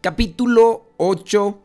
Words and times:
capítulo 0.00 0.86
8, 0.96 1.60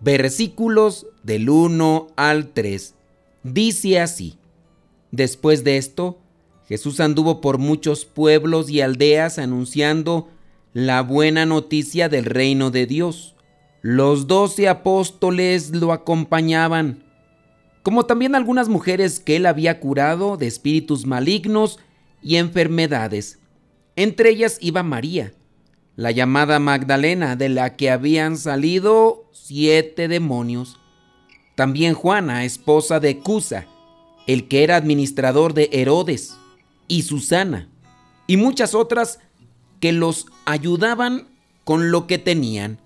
versículos 0.00 1.06
del 1.22 1.50
1 1.50 2.08
al 2.16 2.48
3. 2.48 2.94
Dice 3.42 4.00
así, 4.00 4.38
después 5.10 5.62
de 5.62 5.76
esto, 5.76 6.18
Jesús 6.66 7.00
anduvo 7.00 7.42
por 7.42 7.58
muchos 7.58 8.06
pueblos 8.06 8.70
y 8.70 8.80
aldeas 8.80 9.38
anunciando 9.38 10.28
la 10.72 11.02
buena 11.02 11.44
noticia 11.44 12.08
del 12.08 12.24
reino 12.24 12.70
de 12.70 12.86
Dios. 12.86 13.36
Los 13.82 14.26
doce 14.26 14.68
apóstoles 14.68 15.70
lo 15.70 15.92
acompañaban, 15.92 17.04
como 17.82 18.06
también 18.06 18.34
algunas 18.34 18.70
mujeres 18.70 19.20
que 19.20 19.36
él 19.36 19.44
había 19.44 19.80
curado 19.80 20.38
de 20.38 20.46
espíritus 20.46 21.04
malignos 21.04 21.78
y 22.22 22.36
enfermedades. 22.36 23.38
Entre 23.96 24.30
ellas 24.30 24.56
iba 24.60 24.82
María, 24.82 25.34
la 25.96 26.10
llamada 26.10 26.58
Magdalena, 26.58 27.36
de 27.36 27.48
la 27.48 27.76
que 27.76 27.90
habían 27.90 28.36
salido 28.36 29.24
siete 29.32 30.08
demonios. 30.08 30.78
También 31.54 31.94
Juana, 31.94 32.44
esposa 32.44 33.00
de 33.00 33.18
Cusa, 33.18 33.66
el 34.26 34.46
que 34.48 34.62
era 34.62 34.76
administrador 34.76 35.54
de 35.54 35.70
Herodes, 35.72 36.36
y 36.88 37.02
Susana, 37.02 37.68
y 38.26 38.36
muchas 38.36 38.74
otras 38.74 39.18
que 39.80 39.92
los 39.92 40.26
ayudaban 40.44 41.28
con 41.64 41.90
lo 41.90 42.06
que 42.06 42.18
tenían. 42.18 42.78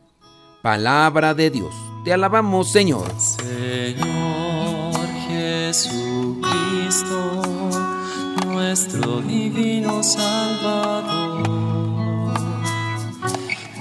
Palabra 0.63 1.35
de 1.35 1.51
Dios. 1.51 1.75
Te 2.05 2.13
alabamos, 2.13 2.71
Señor. 2.73 3.13
Señor 3.19 4.95
Jesucristo 5.29 6.51
nuestro 8.71 9.21
divino 9.23 10.03
Salvador. 10.03 11.70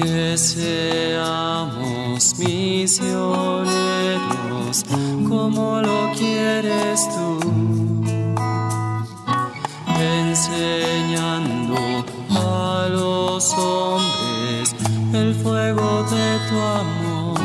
Que 0.00 0.38
seamos 0.38 2.38
misioneros 2.38 3.66
como 5.28 5.82
lo 5.82 6.10
quieres 6.16 7.06
tú, 7.14 7.38
enseñando 10.00 11.76
a 12.30 12.88
los 12.90 13.52
hombres 13.58 14.74
el 15.12 15.34
fuego 15.34 16.04
de 16.04 16.38
tu 16.48 16.58
amor. 16.58 17.38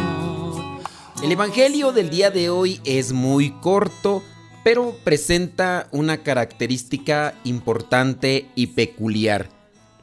El 1.21 1.33
Evangelio 1.33 1.91
del 1.91 2.09
día 2.09 2.31
de 2.31 2.49
hoy 2.49 2.79
es 2.85 3.11
muy 3.11 3.51
corto, 3.59 4.23
pero 4.63 4.95
presenta 5.03 5.89
una 5.91 6.23
característica 6.23 7.33
importante 7.43 8.49
y 8.55 8.67
peculiar. 8.67 9.54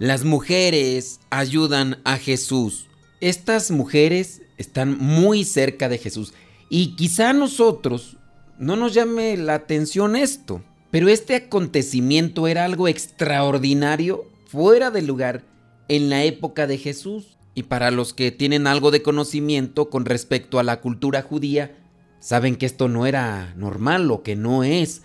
Las 0.02 0.24
mujeres 0.24 1.20
ayudan 1.30 2.00
a 2.02 2.18
Jesús. 2.18 2.88
Estas 3.20 3.70
mujeres 3.70 4.42
están 4.58 4.98
muy 4.98 5.44
cerca 5.44 5.88
de 5.88 5.96
Jesús 5.96 6.34
y 6.68 6.96
quizá 6.96 7.30
a 7.30 7.32
nosotros 7.32 8.16
no 8.58 8.74
nos 8.74 8.94
llame 8.94 9.36
la 9.36 9.54
atención 9.54 10.16
esto, 10.16 10.60
pero 10.90 11.06
este 11.06 11.36
acontecimiento 11.36 12.48
era 12.48 12.64
algo 12.64 12.88
extraordinario, 12.88 14.24
fuera 14.48 14.90
de 14.90 15.02
lugar, 15.02 15.44
en 15.86 16.10
la 16.10 16.24
época 16.24 16.66
de 16.66 16.78
Jesús. 16.78 17.38
Y 17.54 17.62
para 17.62 17.92
los 17.92 18.12
que 18.12 18.32
tienen 18.32 18.66
algo 18.66 18.90
de 18.90 19.02
conocimiento 19.02 19.88
con 19.88 20.04
respecto 20.04 20.58
a 20.58 20.64
la 20.64 20.80
cultura 20.80 21.22
judía, 21.22 21.76
saben 22.18 22.56
que 22.56 22.66
esto 22.66 22.88
no 22.88 23.06
era 23.06 23.54
normal 23.54 24.10
o 24.10 24.24
que 24.24 24.34
no 24.34 24.64
es 24.64 25.02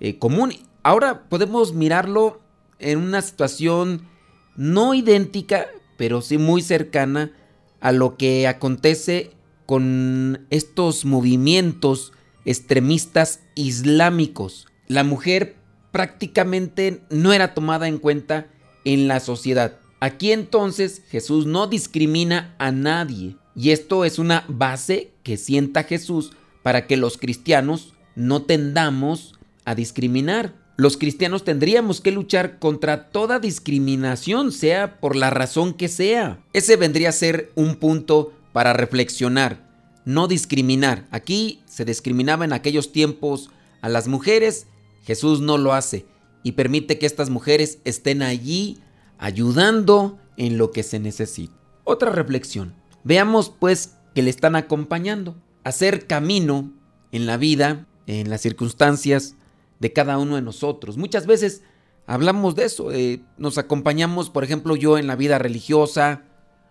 eh, 0.00 0.18
común. 0.18 0.54
Ahora 0.82 1.28
podemos 1.28 1.74
mirarlo 1.74 2.40
en 2.78 2.96
una 2.96 3.20
situación 3.20 4.08
no 4.58 4.92
idéntica, 4.92 5.68
pero 5.96 6.20
sí 6.20 6.36
muy 6.36 6.60
cercana 6.60 7.32
a 7.80 7.92
lo 7.92 8.18
que 8.18 8.46
acontece 8.46 9.30
con 9.64 10.46
estos 10.50 11.04
movimientos 11.04 12.12
extremistas 12.44 13.40
islámicos. 13.54 14.66
La 14.88 15.04
mujer 15.04 15.56
prácticamente 15.92 17.02
no 17.08 17.32
era 17.32 17.54
tomada 17.54 17.88
en 17.88 17.98
cuenta 17.98 18.48
en 18.84 19.08
la 19.08 19.20
sociedad. 19.20 19.78
Aquí 20.00 20.32
entonces 20.32 21.02
Jesús 21.08 21.46
no 21.46 21.66
discrimina 21.66 22.54
a 22.58 22.72
nadie. 22.72 23.36
Y 23.54 23.70
esto 23.70 24.04
es 24.04 24.18
una 24.18 24.44
base 24.48 25.12
que 25.22 25.36
sienta 25.36 25.84
Jesús 25.84 26.32
para 26.62 26.86
que 26.86 26.96
los 26.96 27.16
cristianos 27.16 27.94
no 28.14 28.42
tendamos 28.42 29.38
a 29.64 29.74
discriminar. 29.74 30.54
Los 30.80 30.96
cristianos 30.96 31.42
tendríamos 31.42 32.00
que 32.00 32.12
luchar 32.12 32.60
contra 32.60 33.10
toda 33.10 33.40
discriminación, 33.40 34.52
sea 34.52 35.00
por 35.00 35.16
la 35.16 35.28
razón 35.28 35.74
que 35.74 35.88
sea. 35.88 36.38
Ese 36.52 36.76
vendría 36.76 37.08
a 37.08 37.12
ser 37.12 37.50
un 37.56 37.74
punto 37.74 38.32
para 38.52 38.72
reflexionar. 38.74 39.68
No 40.04 40.28
discriminar. 40.28 41.08
Aquí 41.10 41.64
se 41.66 41.84
discriminaba 41.84 42.44
en 42.44 42.52
aquellos 42.52 42.92
tiempos 42.92 43.50
a 43.80 43.88
las 43.88 44.06
mujeres. 44.06 44.68
Jesús 45.02 45.40
no 45.40 45.58
lo 45.58 45.72
hace 45.72 46.06
y 46.44 46.52
permite 46.52 46.96
que 46.96 47.06
estas 47.06 47.28
mujeres 47.28 47.80
estén 47.84 48.22
allí 48.22 48.78
ayudando 49.18 50.20
en 50.36 50.58
lo 50.58 50.70
que 50.70 50.84
se 50.84 51.00
necesita. 51.00 51.54
Otra 51.82 52.12
reflexión. 52.12 52.72
Veamos 53.02 53.50
pues 53.50 53.96
que 54.14 54.22
le 54.22 54.30
están 54.30 54.54
acompañando 54.54 55.34
hacer 55.64 56.06
camino 56.06 56.72
en 57.10 57.26
la 57.26 57.36
vida, 57.36 57.88
en 58.06 58.30
las 58.30 58.42
circunstancias 58.42 59.34
de 59.80 59.92
cada 59.92 60.18
uno 60.18 60.36
de 60.36 60.42
nosotros. 60.42 60.96
Muchas 60.96 61.26
veces 61.26 61.62
hablamos 62.06 62.54
de 62.54 62.64
eso, 62.64 62.92
eh, 62.92 63.20
nos 63.36 63.58
acompañamos, 63.58 64.30
por 64.30 64.44
ejemplo, 64.44 64.76
yo 64.76 64.98
en 64.98 65.06
la 65.06 65.16
vida 65.16 65.38
religiosa, 65.38 66.22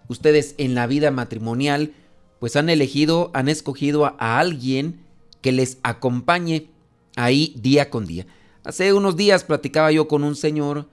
ustedes 0.08 0.56
en 0.58 0.76
la 0.76 0.88
vida 0.88 1.12
matrimonial, 1.12 1.94
pues 2.40 2.56
han 2.56 2.70
elegido, 2.70 3.32
han 3.34 3.50
escogido 3.50 4.06
a, 4.06 4.16
a 4.20 4.40
alguien 4.40 5.06
que 5.42 5.52
les 5.52 5.78
acompañe 5.84 6.70
ahí 7.16 7.54
día 7.58 7.90
con 7.90 8.06
día. 8.06 8.28
Hace 8.64 8.94
unos 8.94 9.16
días 9.16 9.44
platicaba 9.44 9.92
yo 9.92 10.08
con 10.08 10.24
un 10.24 10.36
señor 10.36 10.88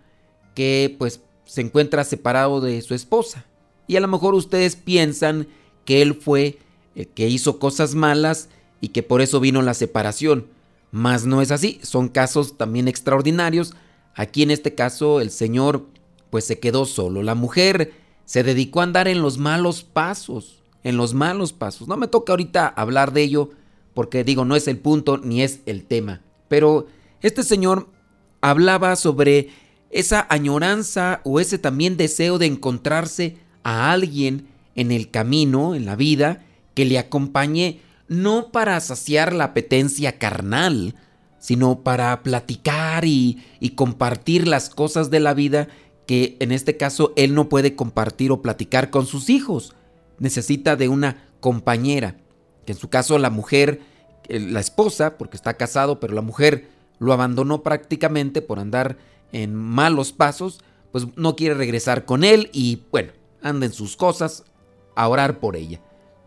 que 0.54 0.94
pues 0.98 1.20
se 1.44 1.60
encuentra 1.60 2.04
separado 2.04 2.60
de 2.60 2.80
su 2.82 2.94
esposa. 2.94 3.44
Y 3.86 3.96
a 3.96 4.00
lo 4.00 4.08
mejor 4.08 4.34
ustedes 4.34 4.76
piensan 4.76 5.48
que 5.84 6.00
él 6.00 6.14
fue 6.14 6.58
el 6.94 7.08
que 7.08 7.28
hizo 7.28 7.58
cosas 7.58 7.94
malas 7.94 8.48
y 8.80 8.88
que 8.88 9.02
por 9.02 9.20
eso 9.20 9.40
vino 9.40 9.62
la 9.62 9.74
separación. 9.74 10.46
Mas 10.94 11.26
no 11.26 11.42
es 11.42 11.50
así, 11.50 11.80
son 11.82 12.08
casos 12.08 12.56
también 12.56 12.86
extraordinarios. 12.86 13.74
Aquí 14.14 14.44
en 14.44 14.52
este 14.52 14.76
caso 14.76 15.20
el 15.20 15.32
Señor 15.32 15.88
pues 16.30 16.44
se 16.44 16.60
quedó 16.60 16.84
solo. 16.84 17.24
La 17.24 17.34
mujer 17.34 17.94
se 18.26 18.44
dedicó 18.44 18.78
a 18.78 18.84
andar 18.84 19.08
en 19.08 19.20
los 19.20 19.36
malos 19.36 19.82
pasos, 19.82 20.62
en 20.84 20.96
los 20.96 21.12
malos 21.12 21.52
pasos. 21.52 21.88
No 21.88 21.96
me 21.96 22.06
toca 22.06 22.32
ahorita 22.32 22.68
hablar 22.68 23.12
de 23.12 23.22
ello 23.22 23.50
porque 23.92 24.22
digo, 24.22 24.44
no 24.44 24.54
es 24.54 24.68
el 24.68 24.78
punto 24.78 25.18
ni 25.18 25.42
es 25.42 25.62
el 25.66 25.82
tema. 25.82 26.20
Pero 26.46 26.86
este 27.22 27.42
Señor 27.42 27.88
hablaba 28.40 28.94
sobre 28.94 29.48
esa 29.90 30.24
añoranza 30.30 31.22
o 31.24 31.40
ese 31.40 31.58
también 31.58 31.96
deseo 31.96 32.38
de 32.38 32.46
encontrarse 32.46 33.38
a 33.64 33.90
alguien 33.90 34.46
en 34.76 34.92
el 34.92 35.10
camino, 35.10 35.74
en 35.74 35.86
la 35.86 35.96
vida, 35.96 36.46
que 36.74 36.84
le 36.84 37.00
acompañe 37.00 37.80
no 38.08 38.50
para 38.52 38.78
saciar 38.80 39.32
la 39.32 39.44
apetencia 39.44 40.18
carnal, 40.18 40.94
sino 41.38 41.80
para 41.80 42.22
platicar 42.22 43.04
y, 43.04 43.42
compartir 43.76 44.48
las 44.48 44.70
cosas 44.70 45.10
de 45.10 45.20
la 45.20 45.34
vida 45.34 45.68
que 46.06 46.36
en 46.40 46.52
este 46.52 46.76
caso 46.76 47.12
él 47.16 47.34
no 47.34 47.48
puede 47.48 47.76
compartir 47.76 48.30
o 48.30 48.42
platicar 48.42 48.90
con 48.90 49.06
sus 49.06 49.28
hijos. 49.30 49.74
Necesita 50.18 50.76
de 50.76 50.88
una 50.88 51.28
compañera, 51.40 52.16
que 52.64 52.72
en 52.72 52.78
su 52.78 52.88
caso 52.88 53.18
la 53.18 53.30
mujer, 53.30 53.80
la 54.28 54.60
esposa, 54.60 55.18
porque 55.18 55.36
está 55.36 55.54
casado, 55.54 56.00
pero 56.00 56.14
la 56.14 56.22
mujer 56.22 56.68
lo 56.98 57.12
abandonó 57.12 57.62
prácticamente 57.62 58.40
por 58.40 58.58
andar 58.58 58.96
en 59.32 59.54
malos 59.54 60.12
pasos, 60.12 60.60
pues 60.92 61.06
no 61.16 61.36
quiere 61.36 61.54
regresar 61.54 62.04
con 62.04 62.24
él 62.24 62.48
y 62.52 62.82
bueno, 62.90 63.12
anda 63.42 63.66
en 63.66 63.72
sus 63.72 63.96
cosas 63.96 64.44
a 64.94 65.08
orar 65.08 65.40
por 65.40 65.56
ella. 65.56 65.80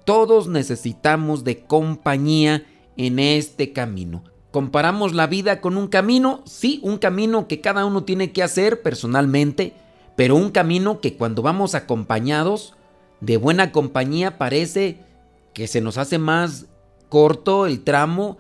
Todos 0.08 0.48
necesitamos 0.48 1.44
de 1.44 1.66
compañía 1.66 2.66
en 2.96 3.20
este 3.20 3.74
camino. 3.74 4.24
¿Comparamos 4.52 5.14
la 5.14 5.28
vida 5.28 5.60
con 5.60 5.76
un 5.76 5.90
camino? 5.90 6.44
Sí, 6.46 6.80
un 6.82 6.98
camino 6.98 7.50
que 7.50 7.60
cada 7.60 7.84
uno 7.84 8.06
tiene 8.06 8.32
que 8.32 8.42
hacer 8.42 8.82
personalmente, 8.82 9.74
pero 10.16 10.38
un 10.38 10.52
camino 10.52 11.02
que 11.02 11.18
cuando 11.18 11.42
vamos 11.42 11.76
acompañados 11.76 12.74
de 13.20 13.36
buena 13.36 13.74
compañía 13.74 14.38
parece 14.38 15.02
que 15.54 15.68
se 15.68 15.82
nos 15.82 15.98
hace 15.98 16.20
más 16.20 16.68
corto 17.10 17.66
el 17.66 17.84
tramo, 17.84 18.38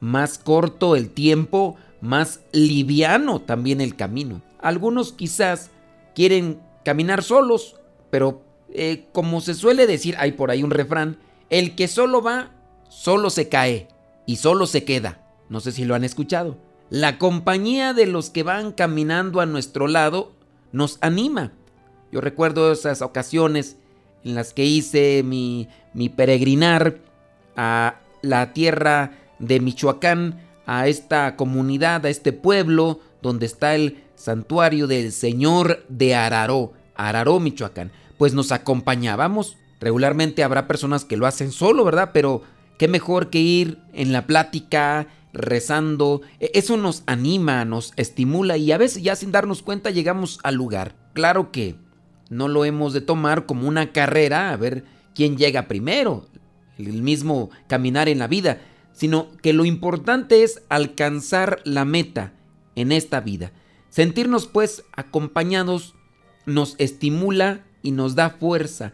más 0.00 0.38
corto 0.38 0.96
el 0.96 1.10
tiempo, 1.10 1.76
más 2.00 2.40
liviano 2.52 3.42
también 3.42 3.82
el 3.82 3.94
camino. 3.94 4.40
Algunos 4.58 5.12
quizás 5.12 5.70
quieren 6.14 6.62
caminar 6.82 7.22
solos, 7.22 7.76
pero 8.08 8.40
eh, 8.74 9.06
como 9.12 9.40
se 9.40 9.54
suele 9.54 9.86
decir, 9.86 10.14
hay 10.18 10.32
por 10.32 10.50
ahí 10.50 10.62
un 10.62 10.70
refrán, 10.70 11.18
el 11.48 11.74
que 11.74 11.88
solo 11.88 12.22
va, 12.22 12.50
solo 12.88 13.30
se 13.30 13.48
cae 13.48 13.88
y 14.26 14.36
solo 14.36 14.66
se 14.66 14.84
queda. 14.84 15.20
No 15.48 15.60
sé 15.60 15.72
si 15.72 15.84
lo 15.84 15.94
han 15.94 16.04
escuchado. 16.04 16.56
La 16.90 17.18
compañía 17.18 17.94
de 17.94 18.06
los 18.06 18.30
que 18.30 18.42
van 18.42 18.72
caminando 18.72 19.40
a 19.40 19.46
nuestro 19.46 19.88
lado 19.88 20.32
nos 20.72 20.98
anima. 21.00 21.52
Yo 22.12 22.20
recuerdo 22.20 22.72
esas 22.72 23.02
ocasiones 23.02 23.76
en 24.24 24.34
las 24.34 24.52
que 24.52 24.64
hice 24.64 25.22
mi, 25.24 25.68
mi 25.94 26.08
peregrinar 26.08 26.98
a 27.56 28.00
la 28.22 28.52
tierra 28.52 29.12
de 29.38 29.60
Michoacán, 29.60 30.40
a 30.66 30.86
esta 30.86 31.36
comunidad, 31.36 32.04
a 32.06 32.10
este 32.10 32.32
pueblo 32.32 33.00
donde 33.22 33.46
está 33.46 33.74
el 33.74 34.04
santuario 34.14 34.86
del 34.86 35.12
Señor 35.12 35.84
de 35.88 36.14
Araró, 36.14 36.72
Araró, 36.94 37.40
Michoacán. 37.40 37.90
Pues 38.20 38.34
nos 38.34 38.52
acompañábamos. 38.52 39.56
Regularmente 39.80 40.42
habrá 40.44 40.68
personas 40.68 41.06
que 41.06 41.16
lo 41.16 41.26
hacen 41.26 41.52
solo, 41.52 41.86
¿verdad? 41.86 42.10
Pero 42.12 42.42
qué 42.76 42.86
mejor 42.86 43.30
que 43.30 43.38
ir 43.38 43.78
en 43.94 44.12
la 44.12 44.26
plática, 44.26 45.06
rezando. 45.32 46.20
E, 46.38 46.50
eso 46.52 46.76
nos 46.76 47.02
anima, 47.06 47.64
nos 47.64 47.94
estimula 47.96 48.58
y 48.58 48.72
a 48.72 48.76
veces 48.76 49.02
ya 49.02 49.16
sin 49.16 49.32
darnos 49.32 49.62
cuenta 49.62 49.88
llegamos 49.88 50.38
al 50.42 50.56
lugar. 50.56 50.96
Claro 51.14 51.50
que 51.50 51.76
no 52.28 52.48
lo 52.48 52.66
hemos 52.66 52.92
de 52.92 53.00
tomar 53.00 53.46
como 53.46 53.66
una 53.66 53.90
carrera 53.90 54.50
a 54.50 54.56
ver 54.58 54.84
quién 55.14 55.38
llega 55.38 55.66
primero, 55.66 56.26
el 56.76 57.02
mismo 57.02 57.48
caminar 57.68 58.10
en 58.10 58.18
la 58.18 58.26
vida, 58.26 58.60
sino 58.92 59.28
que 59.40 59.54
lo 59.54 59.64
importante 59.64 60.42
es 60.42 60.62
alcanzar 60.68 61.62
la 61.64 61.86
meta 61.86 62.34
en 62.74 62.92
esta 62.92 63.20
vida. 63.20 63.52
Sentirnos 63.88 64.46
pues 64.46 64.84
acompañados 64.92 65.94
nos 66.44 66.74
estimula 66.76 67.64
y 67.82 67.92
nos 67.92 68.14
da 68.14 68.30
fuerza, 68.30 68.92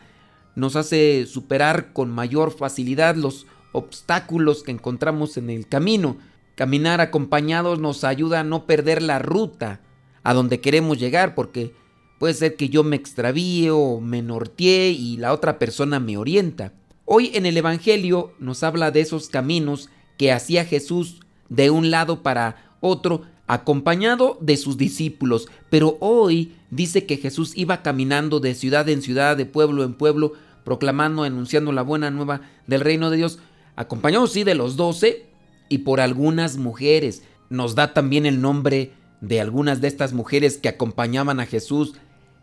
nos 0.55 0.77
hace 0.77 1.27
superar 1.27 1.93
con 1.93 2.11
mayor 2.11 2.50
facilidad 2.50 3.17
los 3.17 3.47
obstáculos 3.73 4.62
que 4.62 4.71
encontramos 4.71 5.37
en 5.37 5.50
el 5.50 5.69
camino. 5.69 6.17
Caminar 6.55 7.00
acompañados 7.00 7.79
nos 7.79 8.05
ayuda 8.05 8.41
a 8.41 8.44
no 8.44 8.65
perder 8.65 9.03
la 9.03 9.19
ruta 9.19 9.81
a 10.23 10.33
donde 10.35 10.61
queremos 10.61 10.99
llegar, 10.99 11.35
porque 11.35 11.75
puede 12.19 12.35
ser 12.35 12.56
que 12.56 12.69
yo 12.69 12.83
me 12.83 12.97
extravíe 12.97 13.69
o 13.71 14.00
me 14.00 14.23
norteé 14.23 14.91
y 14.91 15.19
la 15.19 15.33
otra 15.33 15.59
persona 15.59 16.00
me 16.00 16.17
orienta. 16.17 16.73
Hoy 17.05 17.31
en 17.35 17.47
el 17.47 17.56
Evangelio 17.56 18.33
nos 18.38 18.62
habla 18.62 18.91
de 18.91 19.00
esos 19.00 19.29
caminos 19.29 19.91
que 20.17 20.33
hacía 20.33 20.65
Jesús 20.65 21.21
de 21.49 21.71
un 21.71 21.91
lado 21.91 22.23
para 22.23 22.75
otro, 22.81 23.23
acompañado 23.46 24.38
de 24.40 24.56
sus 24.56 24.76
discípulos, 24.76 25.48
pero 25.70 25.96
hoy 26.00 26.52
dice 26.70 27.06
que 27.06 27.16
Jesús 27.16 27.52
iba 27.56 27.82
caminando 27.82 28.40
de 28.40 28.54
ciudad 28.54 28.88
en 28.88 29.02
ciudad, 29.02 29.37
de 29.37 29.46
pueblo 29.46 29.84
en 29.84 29.94
pueblo, 29.94 30.32
proclamando, 30.64 31.22
anunciando 31.22 31.72
la 31.72 31.82
buena 31.82 32.10
nueva 32.10 32.40
del 32.66 32.81
reino 32.81 33.10
de 33.10 33.19
Dios, 33.19 33.38
acompañado 33.76 34.26
sí 34.26 34.43
de 34.43 34.54
los 34.54 34.76
doce 34.76 35.26
y 35.69 35.78
por 35.78 36.00
algunas 36.00 36.56
mujeres. 36.56 37.22
Nos 37.50 37.75
da 37.75 37.94
también 37.94 38.26
el 38.26 38.40
nombre 38.40 38.93
de 39.20 39.40
algunas 39.40 39.81
de 39.81 39.88
estas 39.88 40.12
mujeres 40.12 40.58
que 40.58 40.69
acompañaban 40.69 41.40
a 41.40 41.46
Jesús 41.46 41.94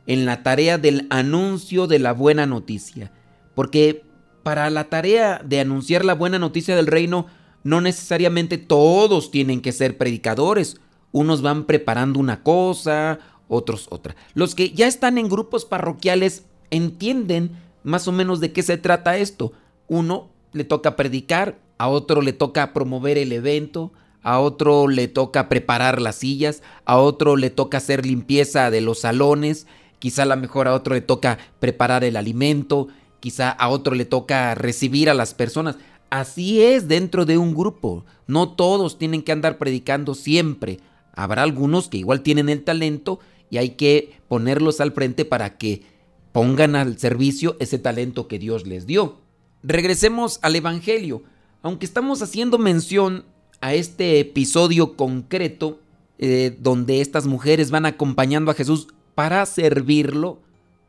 en 0.08 0.26
la 0.26 0.44
tarea 0.44 0.78
del 0.78 1.08
anuncio 1.10 1.88
de 1.88 2.00
la 2.00 2.14
buena 2.14 2.46
noticia, 2.46 3.12
porque 3.56 4.04
para 4.44 4.70
la 4.70 4.86
tarea 4.86 5.42
de 5.44 5.60
anunciar 5.60 6.04
la 6.04 6.16
buena 6.16 6.40
noticia 6.40 6.76
del 6.76 6.88
reino, 6.88 7.28
no 7.64 7.80
necesariamente 7.80 8.58
todos 8.58 9.32
tienen 9.32 9.62
que 9.62 9.72
ser 9.72 9.98
predicadores. 9.98 10.78
Unos 11.14 11.42
van 11.42 11.64
preparando 11.64 12.20
una 12.20 12.44
cosa, 12.44 13.20
otros 13.48 13.88
otra. 13.92 14.16
Los 14.34 14.56
que 14.56 14.72
ya 14.72 14.88
están 14.88 15.18
en 15.18 15.30
grupos 15.30 15.64
parroquiales 15.64 16.44
entienden 16.72 17.52
más 17.84 18.08
o 18.08 18.12
menos 18.12 18.40
de 18.40 18.52
qué 18.52 18.64
se 18.64 18.78
trata 18.78 19.18
esto. 19.18 19.54
Uno 19.88 20.30
le 20.54 20.64
toca 20.64 20.96
predicar, 20.96 21.60
a 21.78 21.88
otro 21.88 22.22
le 22.22 22.34
toca 22.34 22.74
promover 22.74 23.18
el 23.18 23.32
evento, 23.32 23.94
a 24.24 24.40
otro 24.40 24.88
le 24.88 25.08
toca 25.08 25.50
preparar 25.50 26.02
las 26.02 26.16
sillas, 26.16 26.64
a 26.84 26.98
otro 26.98 27.36
le 27.36 27.52
toca 27.52 27.78
hacer 27.78 28.06
limpieza 28.06 28.72
de 28.72 28.82
los 28.82 29.00
salones, 29.00 29.68
quizá 30.00 30.24
a 30.24 30.28
lo 30.28 30.38
mejor 30.38 30.68
a 30.68 30.74
otro 30.74 30.96
le 30.96 31.02
toca 31.02 31.38
preparar 31.60 32.04
el 32.04 32.16
alimento, 32.16 32.88
quizá 33.20 33.52
a 33.52 33.70
otro 33.70 33.94
le 33.94 34.06
toca 34.06 34.56
recibir 34.56 35.10
a 35.10 35.14
las 35.14 35.34
personas. 35.34 35.78
Así 36.10 36.62
es 36.62 36.88
dentro 36.88 37.26
de 37.26 37.38
un 37.38 37.54
grupo. 37.54 38.06
No 38.28 38.50
todos 38.50 38.98
tienen 38.98 39.22
que 39.22 39.32
andar 39.32 39.58
predicando 39.58 40.16
siempre. 40.16 40.80
Habrá 41.14 41.44
algunos 41.44 41.88
que 41.88 41.98
igual 41.98 42.22
tienen 42.22 42.50
el 42.50 42.64
talento 42.64 43.20
y 43.50 43.58
hay 43.58 43.72
que 43.72 44.20
ponerlos 44.28 44.82
al 44.82 44.92
frente 44.92 45.26
para 45.26 45.58
que 45.58 45.84
pongan 46.32 46.76
al 46.76 46.98
servicio 46.98 47.56
ese 47.60 47.80
talento 47.80 48.28
que 48.28 48.40
Dios 48.40 48.66
les 48.66 48.88
dio. 48.88 49.20
Regresemos 49.62 50.40
al 50.42 50.56
Evangelio. 50.56 51.24
Aunque 51.62 51.86
estamos 51.86 52.22
haciendo 52.22 52.58
mención 52.58 53.26
a 53.62 53.74
este 53.74 54.20
episodio 54.20 54.98
concreto 54.98 55.80
eh, 56.18 56.58
donde 56.60 57.00
estas 57.00 57.28
mujeres 57.28 57.72
van 57.72 57.86
acompañando 57.86 58.52
a 58.52 58.56
Jesús 58.56 58.88
para 59.16 59.46
servirlo, 59.46 60.40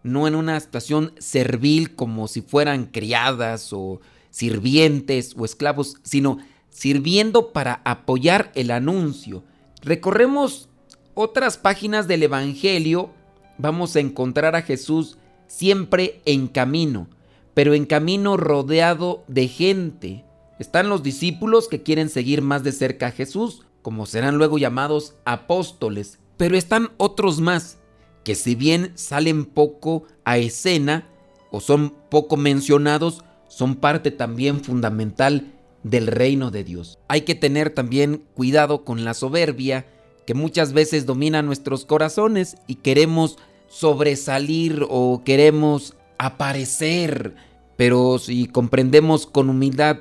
no 0.03 0.27
en 0.27 0.35
una 0.35 0.59
situación 0.59 1.13
servil 1.19 1.95
como 1.95 2.29
si 2.29 2.41
fueran 2.41 2.87
criadas 2.87 3.73
o 3.73 4.01
sirvientes 4.31 5.35
o 5.37 5.45
esclavos, 5.45 5.99
sino 6.03 6.39
sirviendo 6.71 7.53
para 7.53 7.81
apoyar 7.85 8.51
el 8.55 8.71
anuncio. 8.71 9.45
Recorremos 9.85 10.71
otras 11.13 11.59
páginas 11.59 12.09
del 12.09 12.23
Evangelio, 12.23 13.11
vamos 13.59 13.95
a 13.97 14.01
encontrar 14.01 14.57
a 14.57 14.63
Jesús 14.63 15.19
siempre 15.47 16.23
en 16.25 16.49
camino, 16.49 17.07
pero 17.53 17.75
en 17.75 17.85
camino 17.85 18.39
rodeado 18.39 19.25
de 19.29 19.47
gente. 19.47 20.25
Están 20.59 20.89
los 20.89 21.03
discípulos 21.03 21.69
que 21.69 21.83
quieren 21.83 22.09
seguir 22.09 22.41
más 22.41 22.65
de 22.65 22.73
cerca 22.73 23.09
a 23.09 23.11
Jesús, 23.11 23.67
como 23.83 24.07
serán 24.07 24.39
luego 24.39 24.57
llamados 24.57 25.17
apóstoles, 25.27 26.19
pero 26.39 26.57
están 26.57 26.93
otros 26.97 27.41
más 27.41 27.79
que 28.25 28.35
si 28.35 28.55
bien 28.55 28.93
salen 28.95 29.45
poco 29.45 30.05
a 30.25 30.39
escena 30.39 31.07
o 31.51 31.61
son 31.61 31.95
poco 32.09 32.39
mencionados, 32.39 33.23
son 33.49 33.77
parte 33.77 34.11
también 34.11 34.65
fundamental 34.65 35.53
del 35.85 36.09
reino 36.09 36.51
de 36.51 36.65
Dios. 36.65 36.99
Hay 37.07 37.21
que 37.21 37.37
tener 37.37 37.71
también 37.71 38.25
cuidado 38.35 38.85
con 38.85 39.05
la 39.05 39.15
soberbia 39.15 39.87
que 40.27 40.35
muchas 40.35 40.73
veces 40.73 41.07
domina 41.07 41.43
nuestros 41.43 41.85
corazones 41.85 42.57
y 42.67 42.77
queremos 42.77 43.39
sobresalir 43.69 44.85
o 44.89 45.23
queremos 45.25 45.95
aparecer, 46.19 47.35
pero 47.77 48.19
si 48.19 48.47
comprendemos 48.47 49.27
con 49.27 49.51
humildad 49.51 49.99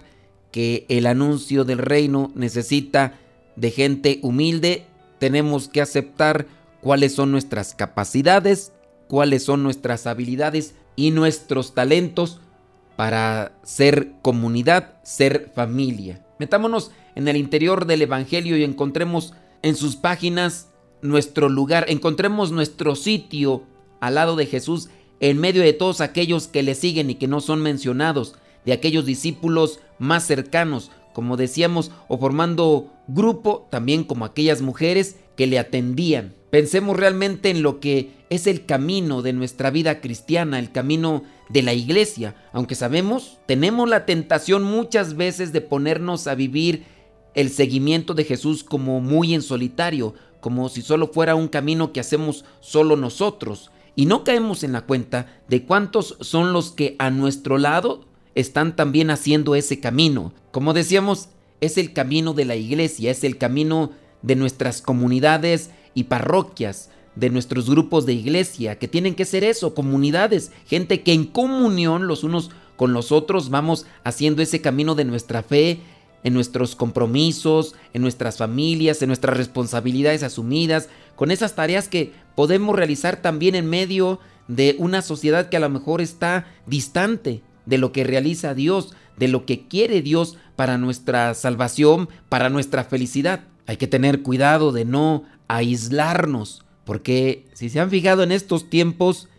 que 0.52 0.86
el 0.88 1.08
anuncio 1.08 1.66
del 1.66 1.80
reino 1.80 2.32
necesita 2.36 3.20
de 3.56 3.72
gente 3.72 4.20
humilde, 4.22 4.86
tenemos 5.20 5.68
que 5.68 5.82
aceptar 5.82 6.48
cuáles 6.82 7.14
son 7.14 7.32
nuestras 7.32 7.76
capacidades, 7.76 8.72
cuáles 9.08 9.44
son 9.44 9.64
nuestras 9.64 10.08
habilidades 10.08 10.76
y 10.96 11.12
nuestros 11.12 11.74
talentos 11.74 12.40
para 12.96 13.54
ser 13.64 14.14
comunidad, 14.22 14.94
ser 15.04 15.52
familia. 15.56 16.26
Metámonos 16.40 16.92
en 17.16 17.28
el 17.28 17.38
interior 17.38 17.86
del 17.86 18.02
Evangelio 18.02 18.58
y 18.58 18.64
encontremos 18.64 19.34
en 19.62 19.76
sus 19.76 19.96
páginas 19.96 20.70
nuestro 21.02 21.50
lugar, 21.50 21.86
encontremos 21.90 22.52
nuestro 22.52 22.96
sitio 22.96 23.64
al 24.00 24.16
lado 24.16 24.36
de 24.36 24.46
Jesús 24.46 24.90
en 25.20 25.40
medio 25.40 25.62
de 25.62 25.74
todos 25.74 26.02
aquellos 26.02 26.48
que 26.48 26.64
le 26.64 26.76
siguen 26.76 27.10
y 27.10 27.16
que 27.16 27.28
no 27.28 27.40
son 27.42 27.62
mencionados, 27.62 28.36
de 28.66 28.74
aquellos 28.74 29.06
discípulos 29.06 29.80
más 30.00 30.26
cercanos, 30.26 30.92
como 31.14 31.38
decíamos, 31.38 31.92
o 32.08 32.18
formando 32.18 32.92
grupo 33.08 33.68
también 33.70 34.04
como 34.04 34.26
aquellas 34.26 34.62
mujeres 34.62 35.18
que 35.36 35.48
le 35.48 35.60
atendían. 35.60 36.34
Pensemos 36.50 36.98
realmente 36.98 37.50
en 37.50 37.64
lo 37.64 37.80
que 37.80 38.12
es 38.30 38.48
el 38.48 38.66
camino 38.66 39.22
de 39.22 39.34
nuestra 39.34 39.72
vida 39.72 40.02
cristiana, 40.02 40.60
el 40.60 40.72
camino 40.72 41.24
de 41.50 41.62
la 41.62 41.74
iglesia, 41.74 42.36
aunque 42.52 42.76
sabemos, 42.76 43.40
tenemos 43.46 43.90
la 43.90 44.06
tentación 44.06 44.64
muchas 44.64 45.16
veces 45.16 45.54
de 45.54 45.62
ponernos 45.62 46.28
a 46.28 46.36
vivir 46.36 46.84
el 47.36 47.50
seguimiento 47.50 48.14
de 48.14 48.24
Jesús 48.24 48.64
como 48.64 49.02
muy 49.02 49.34
en 49.34 49.42
solitario, 49.42 50.14
como 50.40 50.70
si 50.70 50.82
solo 50.82 51.08
fuera 51.08 51.36
un 51.36 51.48
camino 51.48 51.94
que 51.94 52.00
hacemos 52.00 52.46
solo 52.60 52.96
nosotros, 52.96 53.72
y 53.96 54.06
no 54.06 54.24
caemos 54.24 54.64
en 54.64 54.72
la 54.72 54.82
cuenta 54.82 55.42
de 55.48 55.64
cuántos 55.64 56.18
son 56.22 56.54
los 56.54 56.72
que 56.72 56.96
a 57.00 57.10
nuestro 57.10 57.58
lado 57.58 58.06
están 58.36 58.76
también 58.76 59.10
haciendo 59.10 59.56
ese 59.56 59.80
camino. 59.80 60.34
Como 60.52 60.74
decíamos, 60.74 61.30
es 61.62 61.78
el 61.78 61.94
camino 61.94 62.34
de 62.34 62.46
la 62.46 62.56
iglesia, 62.56 63.12
es 63.12 63.24
el 63.24 63.38
camino 63.38 63.92
de 64.22 64.36
nuestras 64.36 64.82
comunidades 64.82 65.72
y 65.94 66.06
parroquias, 66.06 66.90
de 67.16 67.30
nuestros 67.30 67.70
grupos 67.70 68.06
de 68.06 68.14
iglesia, 68.14 68.80
que 68.80 68.88
tienen 68.88 69.14
que 69.14 69.26
ser 69.26 69.44
eso, 69.44 69.76
comunidades, 69.76 70.52
gente 70.66 71.04
que 71.04 71.14
en 71.14 71.26
comunión 71.26 72.08
los 72.08 72.24
unos 72.24 72.50
con 72.76 72.94
los 72.94 73.12
otros 73.12 73.50
vamos 73.50 73.86
haciendo 74.04 74.42
ese 74.42 74.62
camino 74.62 74.96
de 74.96 75.06
nuestra 75.06 75.44
fe, 75.44 75.80
en 76.24 76.34
nuestros 76.34 76.76
compromisos, 76.76 77.76
en 77.94 78.02
nuestras 78.02 78.38
familias, 78.38 79.02
en 79.02 79.08
nuestras 79.08 79.38
responsabilidades 79.38 80.24
asumidas, 80.24 80.90
con 81.16 81.32
esas 81.32 81.54
tareas 81.54 81.88
que 81.88 82.14
podemos 82.36 82.76
realizar 82.76 83.22
también 83.22 83.56
en 83.56 83.70
medio 83.70 84.20
de 84.48 84.76
una 84.80 85.02
sociedad 85.02 85.50
que 85.50 85.58
a 85.58 85.60
lo 85.60 85.70
mejor 85.70 86.02
está 86.02 86.48
distante 86.66 87.44
de 87.66 87.78
lo 87.78 87.92
que 87.92 88.04
realiza 88.04 88.54
Dios, 88.54 88.94
de 89.18 89.28
lo 89.28 89.46
que 89.46 89.68
quiere 89.68 90.02
Dios 90.02 90.38
para 90.56 90.78
nuestra 90.78 91.34
salvación, 91.34 92.10
para 92.30 92.50
nuestra 92.50 92.84
felicidad. 92.84 93.42
Hay 93.66 93.78
que 93.78 93.88
tener 93.88 94.22
cuidado 94.22 94.72
de 94.72 94.86
no 94.86 95.24
aislarnos, 95.48 96.66
porque 96.86 97.46
si 97.54 97.70
se 97.70 97.80
han 97.80 97.90
fijado 97.90 98.24
en 98.24 98.32
estos 98.32 98.70
tiempos, 98.70 99.30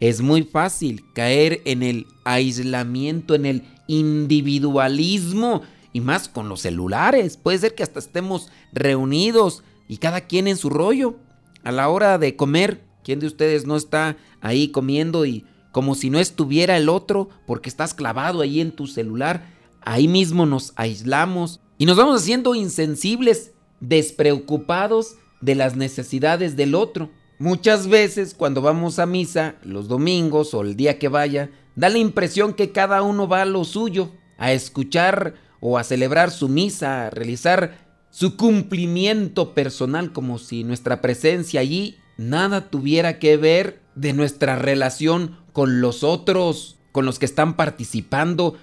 es 0.00 0.20
muy 0.20 0.42
fácil 0.42 1.04
caer 1.14 1.60
en 1.64 1.82
el 1.82 2.06
aislamiento, 2.24 3.34
en 3.34 3.46
el 3.46 3.64
individualismo, 3.86 5.62
y 5.92 6.00
más 6.00 6.28
con 6.28 6.48
los 6.48 6.60
celulares. 6.60 7.36
Puede 7.36 7.58
ser 7.58 7.74
que 7.74 7.82
hasta 7.82 7.98
estemos 7.98 8.50
reunidos 8.72 9.62
y 9.88 9.98
cada 9.98 10.22
quien 10.22 10.48
en 10.48 10.56
su 10.56 10.70
rollo. 10.70 11.16
A 11.62 11.72
la 11.72 11.88
hora 11.88 12.18
de 12.18 12.36
comer, 12.36 12.82
¿quién 13.04 13.20
de 13.20 13.26
ustedes 13.26 13.66
no 13.66 13.76
está 13.76 14.16
ahí 14.40 14.68
comiendo 14.68 15.26
y 15.26 15.44
como 15.72 15.94
si 15.94 16.10
no 16.10 16.18
estuviera 16.18 16.76
el 16.76 16.88
otro 16.88 17.28
porque 17.46 17.68
estás 17.68 17.94
clavado 17.94 18.40
ahí 18.40 18.60
en 18.60 18.72
tu 18.72 18.86
celular? 18.86 19.46
Ahí 19.82 20.08
mismo 20.08 20.46
nos 20.46 20.72
aislamos 20.76 21.60
y 21.78 21.86
nos 21.86 21.96
vamos 21.96 22.22
haciendo 22.22 22.54
insensibles, 22.54 23.52
despreocupados 23.80 25.16
de 25.40 25.54
las 25.54 25.76
necesidades 25.76 26.56
del 26.56 26.74
otro. 26.74 27.10
Muchas 27.38 27.88
veces 27.88 28.34
cuando 28.34 28.60
vamos 28.60 28.98
a 28.98 29.06
misa, 29.06 29.54
los 29.64 29.88
domingos 29.88 30.52
o 30.52 30.60
el 30.60 30.76
día 30.76 30.98
que 30.98 31.08
vaya, 31.08 31.50
da 31.76 31.88
la 31.88 31.98
impresión 31.98 32.52
que 32.52 32.72
cada 32.72 33.02
uno 33.02 33.26
va 33.26 33.42
a 33.42 33.46
lo 33.46 33.64
suyo, 33.64 34.12
a 34.36 34.52
escuchar 34.52 35.34
o 35.60 35.78
a 35.78 35.84
celebrar 35.84 36.30
su 36.30 36.48
misa, 36.48 37.06
a 37.06 37.10
realizar 37.10 37.88
su 38.10 38.36
cumplimiento 38.36 39.54
personal 39.54 40.12
como 40.12 40.38
si 40.38 40.64
nuestra 40.64 41.00
presencia 41.00 41.60
allí 41.60 41.96
nada 42.18 42.68
tuviera 42.68 43.18
que 43.18 43.36
ver 43.36 43.80
de 43.94 44.12
nuestra 44.12 44.56
relación 44.56 45.38
con 45.52 45.80
los 45.80 46.04
otros, 46.04 46.78
con 46.92 47.06
los 47.06 47.18
que 47.18 47.26
están 47.26 47.56
participando 47.56 48.56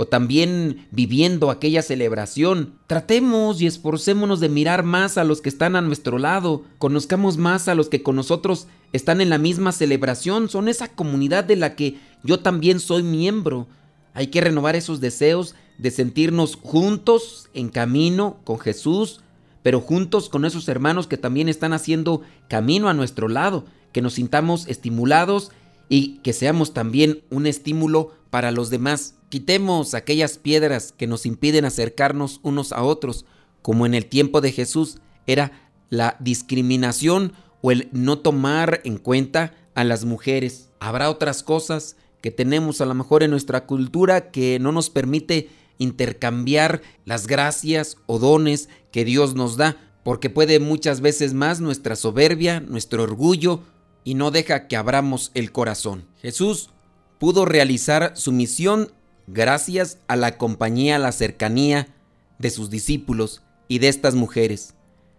o 0.00 0.06
también 0.06 0.86
viviendo 0.92 1.50
aquella 1.50 1.82
celebración. 1.82 2.78
Tratemos 2.86 3.60
y 3.60 3.66
esforcémonos 3.66 4.38
de 4.38 4.48
mirar 4.48 4.84
más 4.84 5.18
a 5.18 5.24
los 5.24 5.40
que 5.40 5.48
están 5.48 5.74
a 5.74 5.80
nuestro 5.80 6.18
lado, 6.18 6.62
conozcamos 6.78 7.36
más 7.36 7.66
a 7.66 7.74
los 7.74 7.88
que 7.88 8.04
con 8.04 8.14
nosotros 8.14 8.68
están 8.92 9.20
en 9.20 9.28
la 9.28 9.38
misma 9.38 9.72
celebración, 9.72 10.48
son 10.48 10.68
esa 10.68 10.86
comunidad 10.86 11.42
de 11.42 11.56
la 11.56 11.74
que 11.74 11.98
yo 12.22 12.38
también 12.38 12.78
soy 12.78 13.02
miembro. 13.02 13.66
Hay 14.14 14.28
que 14.28 14.40
renovar 14.40 14.76
esos 14.76 15.00
deseos 15.00 15.56
de 15.78 15.90
sentirnos 15.90 16.54
juntos 16.54 17.48
en 17.52 17.68
camino 17.68 18.38
con 18.44 18.60
Jesús, 18.60 19.20
pero 19.64 19.80
juntos 19.80 20.28
con 20.28 20.44
esos 20.44 20.68
hermanos 20.68 21.08
que 21.08 21.16
también 21.16 21.48
están 21.48 21.72
haciendo 21.72 22.22
camino 22.48 22.88
a 22.88 22.94
nuestro 22.94 23.26
lado, 23.26 23.64
que 23.92 24.00
nos 24.00 24.14
sintamos 24.14 24.68
estimulados 24.68 25.50
y 25.88 26.18
que 26.18 26.32
seamos 26.32 26.74
también 26.74 27.22
un 27.30 27.46
estímulo 27.46 28.12
para 28.30 28.50
los 28.50 28.70
demás. 28.70 29.14
Quitemos 29.28 29.94
aquellas 29.94 30.38
piedras 30.38 30.92
que 30.96 31.06
nos 31.06 31.26
impiden 31.26 31.64
acercarnos 31.64 32.40
unos 32.42 32.72
a 32.72 32.82
otros, 32.82 33.24
como 33.62 33.86
en 33.86 33.94
el 33.94 34.06
tiempo 34.06 34.40
de 34.40 34.52
Jesús 34.52 34.98
era 35.26 35.70
la 35.90 36.16
discriminación 36.20 37.32
o 37.60 37.70
el 37.70 37.88
no 37.92 38.18
tomar 38.18 38.80
en 38.84 38.98
cuenta 38.98 39.54
a 39.74 39.84
las 39.84 40.04
mujeres. 40.04 40.70
Habrá 40.80 41.10
otras 41.10 41.42
cosas 41.42 41.96
que 42.20 42.30
tenemos 42.30 42.80
a 42.80 42.86
lo 42.86 42.94
mejor 42.94 43.22
en 43.22 43.30
nuestra 43.30 43.66
cultura 43.66 44.30
que 44.30 44.58
no 44.58 44.72
nos 44.72 44.90
permite 44.90 45.50
intercambiar 45.78 46.82
las 47.04 47.26
gracias 47.26 47.96
o 48.06 48.18
dones 48.18 48.68
que 48.90 49.04
Dios 49.04 49.34
nos 49.34 49.56
da, 49.56 49.76
porque 50.02 50.30
puede 50.30 50.58
muchas 50.58 51.00
veces 51.00 51.34
más 51.34 51.60
nuestra 51.60 51.96
soberbia, 51.96 52.60
nuestro 52.60 53.02
orgullo, 53.02 53.62
y 54.08 54.14
no 54.14 54.30
deja 54.30 54.68
que 54.68 54.76
abramos 54.78 55.30
el 55.34 55.52
corazón. 55.52 56.06
Jesús 56.22 56.70
pudo 57.18 57.44
realizar 57.44 58.12
su 58.16 58.32
misión 58.32 58.90
gracias 59.26 59.98
a 60.08 60.16
la 60.16 60.38
compañía, 60.38 60.98
la 60.98 61.12
cercanía 61.12 61.94
de 62.38 62.48
sus 62.48 62.70
discípulos 62.70 63.42
y 63.68 63.80
de 63.80 63.88
estas 63.88 64.14
mujeres. 64.14 64.72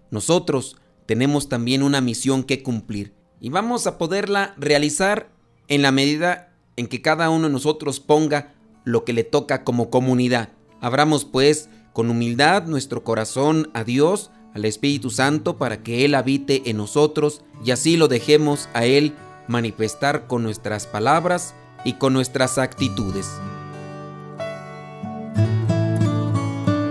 Nosotros 0.10 0.78
tenemos 1.06 1.50
también 1.50 1.84
una 1.84 2.02
misión 2.02 2.44
que 2.44 2.64
cumplir 2.64 3.14
y 3.40 3.52
vamos 3.52 3.86
a 3.86 4.00
poderla 4.00 4.56
realizar 4.58 5.30
en 5.68 5.84
la 5.84 5.92
medida 5.92 6.52
en 6.76 6.88
que 6.88 7.04
cada 7.04 7.30
uno 7.30 7.46
de 7.46 7.54
nosotros 7.54 8.00
ponga 8.00 8.56
lo 8.86 9.06
que 9.06 9.14
le 9.14 9.24
toca 9.24 9.64
como 9.64 9.92
comunidad. 9.92 10.50
Abramos 10.82 11.26
pues 11.26 11.70
con 11.94 12.10
humildad 12.10 12.64
nuestro 12.64 13.04
corazón 13.04 13.70
a 13.76 13.84
Dios, 13.84 14.32
al 14.54 14.66
Espíritu 14.66 15.10
Santo, 15.10 15.58
para 15.58 15.84
que 15.84 16.06
Él 16.06 16.16
habite 16.16 16.70
en 16.70 16.78
nosotros 16.78 17.42
y 17.64 17.72
así 17.72 17.98
lo 17.98 18.08
dejemos 18.08 18.70
a 18.74 18.86
Él 18.86 19.14
manifestar 19.48 20.28
con 20.28 20.44
nuestras 20.44 20.88
palabras 20.88 21.54
y 21.84 21.94
con 21.94 22.14
nuestras 22.14 22.58
actitudes. 22.58 23.28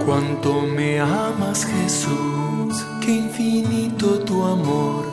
Cuánto 0.05 0.63
me 0.63 1.01
amas 1.01 1.67
Jesús, 1.67 2.85
qué 3.05 3.13
infinito 3.13 4.19
tu 4.21 4.43
amor, 4.43 5.05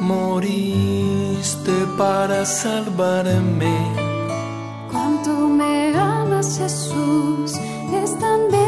moriste 0.00 1.72
para 1.96 2.44
salvarme 2.44 4.10
Cuánto 4.90 5.48
me 5.48 5.94
amas 5.96 6.58
Jesús, 6.58 7.52
es 7.94 8.18
tan 8.18 8.50
bello 8.50 8.59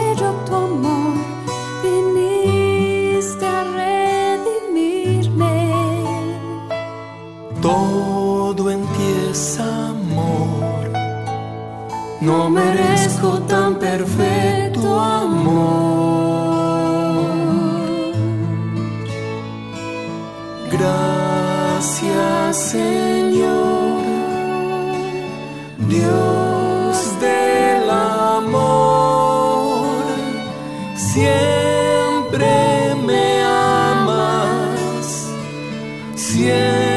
siempre 36.33 36.92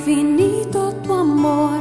infinito 0.00 0.94
tu 1.04 1.12
amor, 1.12 1.80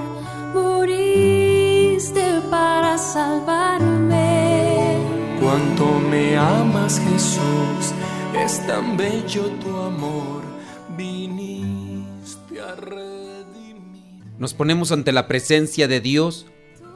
moriste 0.54 2.42
para 2.50 2.98
salvarme. 2.98 4.98
Cuánto 5.42 6.00
me 6.00 6.38
amas 6.38 7.00
Jesús, 7.00 7.94
es 8.38 8.66
tan 8.68 8.98
bello 8.98 9.44
tu 9.62 9.76
amor, 9.78 10.42
viniste 10.98 12.60
a 12.60 12.76
redimir. 12.76 14.26
Nos 14.38 14.54
ponemos 14.54 14.92
ante 14.92 15.14
la 15.14 15.28
presencia 15.28 15.88
de 15.88 16.02
Dios 16.02 16.46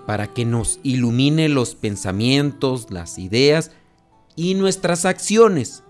para 0.06 0.28
que 0.28 0.44
nos 0.44 0.82
ilumine 0.84 1.48
los 1.48 1.76
pensamientos, 1.76 2.92
las 2.92 3.18
ideas 3.18 3.72
y 4.36 4.56
nuestras 4.56 5.06
acciones, 5.06 5.84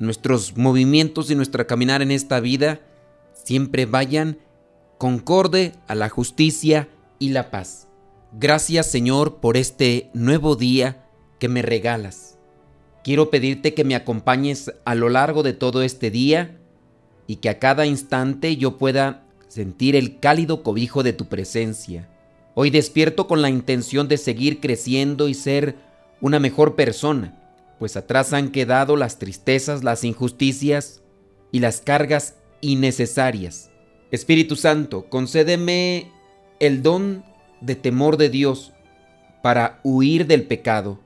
nuestros 0.00 0.56
movimientos 0.56 1.30
y 1.30 1.36
nuestra 1.36 1.68
caminar 1.68 2.02
en 2.02 2.10
esta 2.10 2.40
vida 2.40 2.80
siempre 3.44 3.86
vayan 3.86 4.38
concorde 5.02 5.72
a 5.88 5.96
la 5.96 6.08
justicia 6.08 6.88
y 7.18 7.30
la 7.30 7.50
paz. 7.50 7.88
Gracias 8.38 8.86
Señor 8.86 9.40
por 9.40 9.56
este 9.56 10.10
nuevo 10.14 10.54
día 10.54 11.08
que 11.40 11.48
me 11.48 11.60
regalas. 11.60 12.38
Quiero 13.02 13.28
pedirte 13.28 13.74
que 13.74 13.82
me 13.82 13.96
acompañes 13.96 14.70
a 14.84 14.94
lo 14.94 15.08
largo 15.08 15.42
de 15.42 15.54
todo 15.54 15.82
este 15.82 16.12
día 16.12 16.56
y 17.26 17.38
que 17.38 17.48
a 17.48 17.58
cada 17.58 17.84
instante 17.84 18.56
yo 18.56 18.78
pueda 18.78 19.26
sentir 19.48 19.96
el 19.96 20.20
cálido 20.20 20.62
cobijo 20.62 21.02
de 21.02 21.12
tu 21.12 21.26
presencia. 21.26 22.08
Hoy 22.54 22.70
despierto 22.70 23.26
con 23.26 23.42
la 23.42 23.50
intención 23.50 24.06
de 24.06 24.18
seguir 24.18 24.60
creciendo 24.60 25.26
y 25.26 25.34
ser 25.34 25.74
una 26.20 26.38
mejor 26.38 26.76
persona, 26.76 27.42
pues 27.80 27.96
atrás 27.96 28.32
han 28.32 28.52
quedado 28.52 28.94
las 28.94 29.18
tristezas, 29.18 29.82
las 29.82 30.04
injusticias 30.04 31.02
y 31.50 31.58
las 31.58 31.80
cargas 31.80 32.36
innecesarias. 32.60 33.71
Espíritu 34.12 34.56
Santo, 34.56 35.06
concédeme 35.08 36.12
el 36.60 36.82
don 36.82 37.24
de 37.62 37.76
temor 37.76 38.18
de 38.18 38.28
Dios 38.28 38.74
para 39.42 39.80
huir 39.84 40.26
del 40.26 40.42
pecado, 40.42 41.00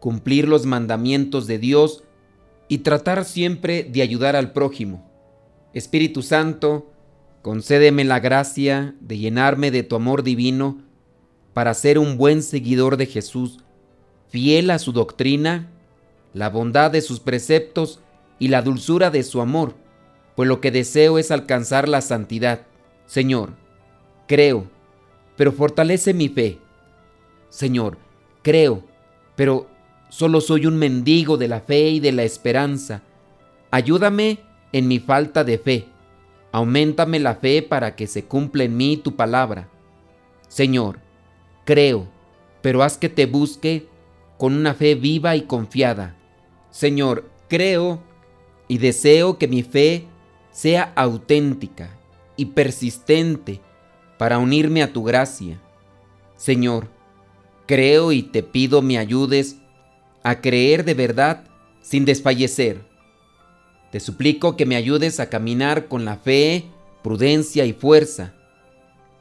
cumplir 0.00 0.48
los 0.48 0.64
mandamientos 0.64 1.46
de 1.46 1.58
Dios 1.58 2.02
y 2.66 2.78
tratar 2.78 3.26
siempre 3.26 3.84
de 3.84 4.00
ayudar 4.00 4.36
al 4.36 4.52
prójimo. 4.52 5.06
Espíritu 5.74 6.22
Santo, 6.22 6.90
concédeme 7.42 8.04
la 8.04 8.20
gracia 8.20 8.94
de 9.00 9.18
llenarme 9.18 9.70
de 9.70 9.82
tu 9.82 9.94
amor 9.94 10.22
divino 10.22 10.78
para 11.52 11.74
ser 11.74 11.98
un 11.98 12.16
buen 12.16 12.42
seguidor 12.42 12.96
de 12.96 13.04
Jesús, 13.04 13.58
fiel 14.30 14.70
a 14.70 14.78
su 14.78 14.92
doctrina, 14.92 15.68
la 16.32 16.48
bondad 16.48 16.90
de 16.90 17.02
sus 17.02 17.20
preceptos 17.20 18.00
y 18.38 18.48
la 18.48 18.62
dulzura 18.62 19.10
de 19.10 19.24
su 19.24 19.42
amor, 19.42 19.74
pues 20.40 20.48
lo 20.48 20.62
que 20.62 20.70
deseo 20.70 21.18
es 21.18 21.30
alcanzar 21.30 21.86
la 21.86 22.00
santidad. 22.00 22.62
Señor, 23.04 23.50
creo 24.26 24.66
pero 25.36 25.52
fortalece 25.52 26.14
mi 26.14 26.30
fe. 26.30 26.58
Señor, 27.50 27.98
creo, 28.40 28.82
pero 29.36 29.68
solo 30.08 30.40
soy 30.40 30.64
un 30.64 30.78
mendigo 30.78 31.36
de 31.36 31.48
la 31.48 31.60
fe 31.60 31.88
y 31.88 32.00
de 32.00 32.12
la 32.12 32.22
esperanza. 32.24 33.02
Ayúdame 33.70 34.40
en 34.72 34.88
mi 34.88 34.98
falta 34.98 35.44
de 35.44 35.56
fe. 35.58 35.88
Aumentame 36.52 37.20
la 37.20 37.36
fe 37.36 37.62
para 37.62 37.96
que 37.96 38.06
se 38.06 38.24
cumpla 38.24 38.64
en 38.64 38.78
mí 38.78 38.98
tu 38.98 39.16
palabra. 39.16 39.68
Señor, 40.48 41.00
creo, 41.66 42.06
pero 42.62 42.82
haz 42.82 42.96
que 42.96 43.10
te 43.10 43.26
busque 43.26 43.88
con 44.38 44.54
una 44.54 44.72
fe 44.72 44.94
viva 44.94 45.36
y 45.36 45.42
confiada. 45.42 46.16
Señor, 46.70 47.30
creo 47.48 48.02
y 48.68 48.78
deseo 48.78 49.38
que 49.38 49.46
mi 49.46 49.62
fe 49.62 50.09
sea 50.50 50.92
auténtica 50.96 51.90
y 52.36 52.46
persistente 52.46 53.60
para 54.18 54.38
unirme 54.38 54.82
a 54.82 54.92
tu 54.92 55.02
gracia. 55.02 55.60
Señor, 56.36 56.88
creo 57.66 58.12
y 58.12 58.22
te 58.22 58.42
pido 58.42 58.82
me 58.82 58.98
ayudes 58.98 59.56
a 60.22 60.40
creer 60.40 60.84
de 60.84 60.94
verdad 60.94 61.44
sin 61.82 62.04
desfallecer. 62.04 62.80
Te 63.90 64.00
suplico 64.00 64.56
que 64.56 64.66
me 64.66 64.76
ayudes 64.76 65.20
a 65.20 65.28
caminar 65.28 65.88
con 65.88 66.04
la 66.04 66.16
fe, 66.16 66.64
prudencia 67.02 67.64
y 67.64 67.72
fuerza. 67.72 68.34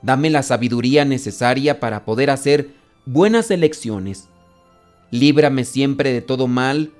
Dame 0.01 0.29
la 0.29 0.43
sabiduría 0.43 1.05
necesaria 1.05 1.79
para 1.79 2.05
poder 2.05 2.29
hacer 2.29 2.69
buenas 3.05 3.51
elecciones. 3.51 4.29
Líbrame 5.11 5.65
siempre 5.65 6.13
de 6.13 6.21
todo 6.21 6.47
mal 6.47 6.91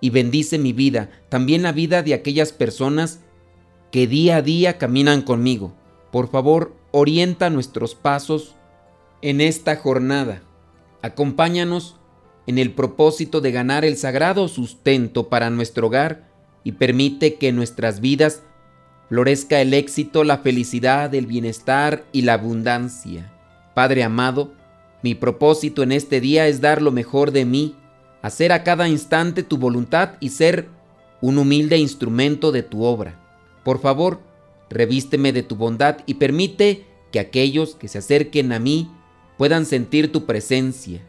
y 0.00 0.10
bendice 0.10 0.58
mi 0.58 0.72
vida, 0.72 1.10
también 1.28 1.62
la 1.62 1.72
vida 1.72 2.02
de 2.02 2.14
aquellas 2.14 2.52
personas 2.52 3.20
que 3.90 4.06
día 4.06 4.36
a 4.36 4.42
día 4.42 4.78
caminan 4.78 5.22
conmigo. 5.22 5.72
Por 6.10 6.28
favor, 6.28 6.74
orienta 6.90 7.50
nuestros 7.50 7.94
pasos 7.94 8.54
en 9.22 9.40
esta 9.40 9.76
jornada. 9.76 10.42
Acompáñanos 11.02 11.96
en 12.46 12.58
el 12.58 12.72
propósito 12.72 13.40
de 13.40 13.52
ganar 13.52 13.84
el 13.84 13.96
sagrado 13.96 14.48
sustento 14.48 15.28
para 15.28 15.50
nuestro 15.50 15.88
hogar 15.88 16.28
y 16.64 16.72
permite 16.72 17.34
que 17.34 17.48
en 17.48 17.56
nuestras 17.56 18.00
vidas 18.00 18.42
florezca 19.08 19.60
el 19.60 19.74
éxito, 19.74 20.24
la 20.24 20.38
felicidad, 20.38 21.14
el 21.14 21.26
bienestar 21.26 22.04
y 22.12 22.22
la 22.22 22.34
abundancia. 22.34 23.32
Padre 23.74 24.02
amado, 24.02 24.52
mi 25.02 25.14
propósito 25.14 25.82
en 25.82 25.92
este 25.92 26.20
día 26.20 26.48
es 26.48 26.60
dar 26.60 26.82
lo 26.82 26.90
mejor 26.90 27.30
de 27.30 27.44
mí, 27.44 27.76
hacer 28.22 28.52
a 28.52 28.64
cada 28.64 28.88
instante 28.88 29.42
tu 29.42 29.58
voluntad 29.58 30.14
y 30.18 30.30
ser 30.30 30.68
un 31.20 31.38
humilde 31.38 31.78
instrumento 31.78 32.52
de 32.52 32.62
tu 32.62 32.82
obra. 32.82 33.25
Por 33.66 33.80
favor, 33.80 34.20
revísteme 34.70 35.32
de 35.32 35.42
tu 35.42 35.56
bondad 35.56 35.96
y 36.06 36.14
permite 36.14 36.86
que 37.10 37.18
aquellos 37.18 37.74
que 37.74 37.88
se 37.88 37.98
acerquen 37.98 38.52
a 38.52 38.60
mí 38.60 38.88
puedan 39.36 39.66
sentir 39.66 40.12
tu 40.12 40.24
presencia. 40.24 41.04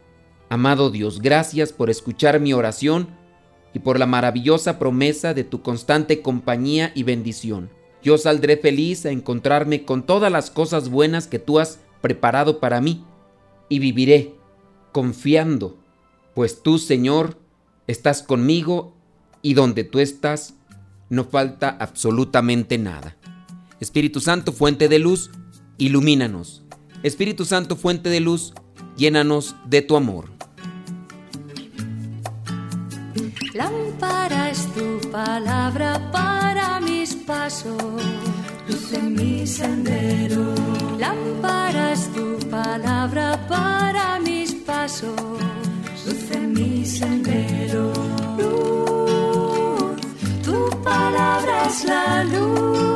Amado 0.48 0.90
Dios, 0.90 1.20
gracias 1.20 1.72
por 1.72 1.88
escuchar 1.88 2.40
mi 2.40 2.52
oración 2.52 3.10
y 3.72 3.78
por 3.78 4.00
la 4.00 4.06
maravillosa 4.06 4.80
promesa 4.80 5.34
de 5.34 5.44
tu 5.44 5.62
constante 5.62 6.20
compañía 6.20 6.90
y 6.96 7.04
bendición. 7.04 7.70
Yo 8.02 8.18
saldré 8.18 8.56
feliz 8.56 9.06
a 9.06 9.12
encontrarme 9.12 9.84
con 9.84 10.04
todas 10.04 10.32
las 10.32 10.50
cosas 10.50 10.88
buenas 10.88 11.28
que 11.28 11.38
tú 11.38 11.60
has 11.60 11.78
preparado 12.00 12.58
para 12.58 12.80
mí 12.80 13.04
y 13.68 13.78
viviré 13.78 14.34
confiando, 14.90 15.78
pues 16.34 16.60
tú, 16.60 16.80
Señor, 16.80 17.38
estás 17.86 18.20
conmigo 18.20 18.96
y 19.42 19.54
donde 19.54 19.84
tú 19.84 20.00
estás 20.00 20.57
no 21.08 21.24
falta 21.24 21.76
absolutamente 21.80 22.78
nada. 22.78 23.16
Espíritu 23.80 24.20
Santo, 24.20 24.52
fuente 24.52 24.88
de 24.88 24.98
luz, 24.98 25.30
ilumínanos. 25.78 26.62
Espíritu 27.02 27.44
Santo, 27.44 27.76
fuente 27.76 28.08
de 28.08 28.20
luz, 28.20 28.52
llénanos 28.96 29.54
de 29.66 29.82
tu 29.82 29.96
amor. 29.96 30.30
Lámpara 33.54 34.50
es 34.50 34.66
tu 34.74 35.10
palabra 35.10 36.10
para 36.12 36.80
mis 36.80 37.14
pasos, 37.14 37.82
luz 38.68 38.92
en 38.92 39.14
mi 39.14 39.46
sendero. 39.46 40.54
Lámpara 40.98 41.92
es 41.92 42.12
tu 42.12 42.38
palabra 42.48 43.46
para 43.48 44.20
mis 44.20 44.54
pasos, 44.54 45.12
luz 46.06 46.30
en 46.32 46.52
mi 46.52 46.84
sendero 46.84 47.92
palabra 51.18 51.66
es 51.66 51.84
la 51.84 52.24
luz. 52.24 52.87